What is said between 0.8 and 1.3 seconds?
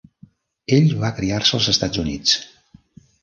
va